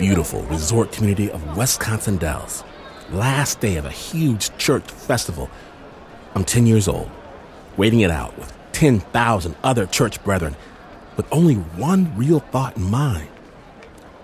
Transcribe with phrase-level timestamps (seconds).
[0.00, 2.64] beautiful resort community of Wisconsin Dells.
[3.10, 5.50] Last day of a huge church festival.
[6.34, 7.10] I'm 10 years old,
[7.76, 10.56] waiting it out with 10,000 other church brethren,
[11.18, 13.28] with only one real thought in mind.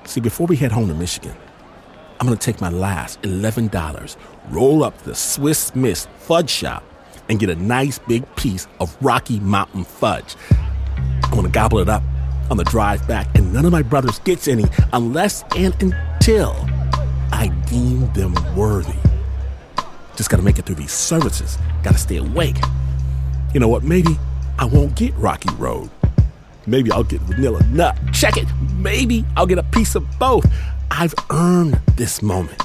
[0.06, 1.36] See, before we head home to Michigan,
[2.18, 4.16] I'm going to take my last $11,
[4.48, 6.84] roll up to the Swiss Miss Fudge Shop,
[7.28, 10.36] and get a nice big piece of Rocky Mountain fudge.
[11.24, 12.02] I'm going to gobble it up
[12.50, 16.54] on the drive back, and none of my brothers gets any unless and until
[17.32, 18.98] I deem them worthy.
[20.16, 21.58] Just got to make it through these services.
[21.82, 22.56] Got to stay awake.
[23.52, 23.82] You know what?
[23.82, 24.18] Maybe
[24.58, 25.90] I won't get Rocky Road.
[26.66, 27.96] Maybe I'll get Vanilla Nut.
[28.12, 28.48] Check it.
[28.76, 30.46] Maybe I'll get a piece of both.
[30.90, 32.60] I've earned this moment.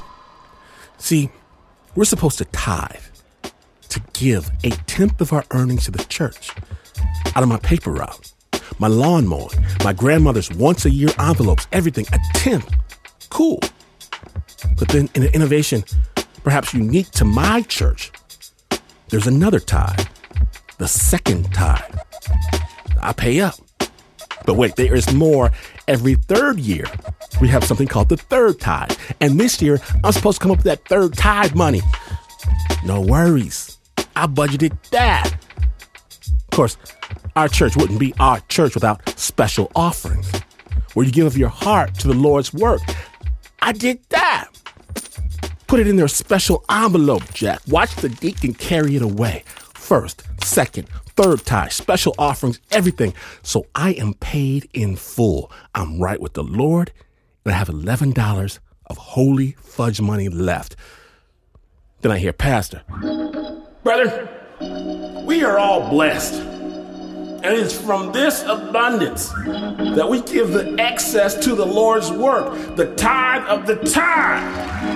[0.97, 1.29] See,
[1.95, 3.01] we're supposed to tithe,
[3.89, 6.51] to give a tenth of our earnings to the church
[7.35, 8.31] out of my paper route,
[8.79, 9.49] my lawn mowing,
[9.83, 12.69] my grandmother's once a year envelopes, everything, a tenth.
[13.29, 13.59] Cool.
[14.77, 15.83] But then in an innovation
[16.43, 18.11] perhaps unique to my church,
[19.09, 20.07] there's another tithe,
[20.77, 21.95] the second tithe.
[23.01, 23.55] I pay up.
[24.45, 25.51] But wait, there is more.
[25.87, 26.85] Every third year,
[27.39, 28.91] we have something called the third tithe.
[29.19, 31.81] And this year, I'm supposed to come up with that third tithe money.
[32.85, 33.77] No worries.
[34.15, 35.31] I budgeted that.
[35.31, 36.77] Of course,
[37.35, 40.29] our church wouldn't be our church without special offerings,
[40.93, 42.81] where you give of your heart to the Lord's work.
[43.61, 44.49] I did that.
[45.67, 47.61] Put it in their special envelope, Jack.
[47.67, 49.43] Watch the deacon carry it away.
[49.45, 53.13] First, second, third tithe, special offerings, everything.
[53.43, 55.51] So I am paid in full.
[55.73, 56.91] I'm right with the Lord,
[57.45, 60.75] and I have $11 of holy fudge money left.
[62.01, 62.81] Then I hear Pastor,
[63.83, 64.29] Brother,
[65.25, 66.50] we are all blessed.
[67.43, 72.93] And it's from this abundance that we give the excess to the Lord's work, the
[72.95, 74.91] tithe of the tithe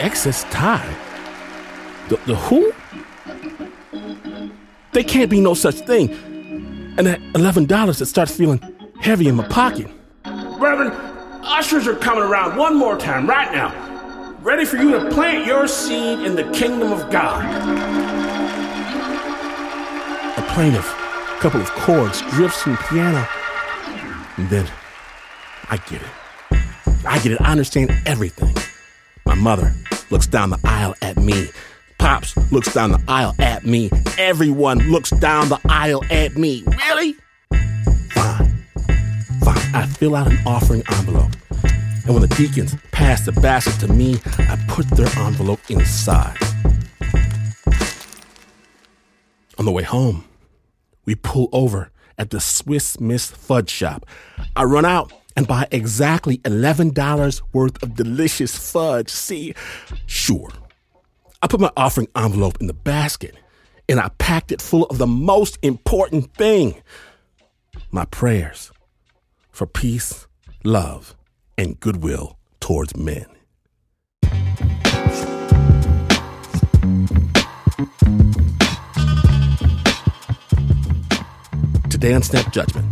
[0.00, 0.96] excess tithe.
[2.08, 2.72] The, the who?
[4.92, 6.10] There can't be no such thing.
[6.96, 8.60] And that $11 that starts feeling
[9.00, 9.88] heavy in my pocket.
[10.24, 10.92] Reverend,
[11.44, 13.74] ushers are coming around one more time right now.
[14.40, 17.44] Ready for you to plant your seed in the kingdom of God.
[20.38, 20.86] A plaintive
[21.40, 23.26] couple of chords drifts from piano.
[24.38, 24.68] And then
[25.70, 26.08] I get it.
[27.06, 27.40] I get it.
[27.40, 28.56] I understand everything.
[29.24, 29.72] My mother
[30.10, 31.48] looks down the aisle at me.
[31.98, 33.88] Pops looks down the aisle at me.
[34.18, 36.64] Everyone looks down the aisle at me.
[36.66, 37.12] Really?
[38.10, 38.64] Fine.
[39.40, 39.74] Fine.
[39.74, 41.30] I fill out an offering envelope.
[42.04, 46.36] And when the deacons pass the basket to me, I put their envelope inside.
[49.58, 50.24] On the way home,
[51.08, 54.04] we pull over at the Swiss Miss Fudge Shop.
[54.54, 59.08] I run out and buy exactly $11 worth of delicious fudge.
[59.08, 59.54] See,
[60.04, 60.50] sure.
[61.40, 63.36] I put my offering envelope in the basket
[63.88, 66.82] and I packed it full of the most important thing
[67.90, 68.70] my prayers
[69.50, 70.26] for peace,
[70.62, 71.16] love,
[71.56, 73.24] and goodwill towards men.
[82.14, 82.86] On Snap Judgment,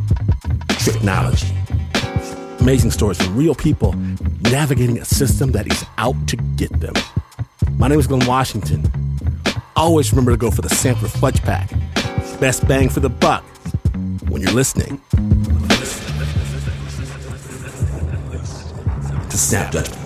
[0.68, 1.50] Tricknology
[2.66, 3.92] amazing stories from real people
[4.50, 6.92] navigating a system that is out to get them.
[7.78, 8.82] My name is Glynn Washington.
[9.76, 11.70] Always remember to go for the Sampler Fudge Pack.
[12.40, 13.44] Best bang for the buck
[14.28, 15.00] when you're listening
[19.30, 20.05] to Snap Judgment.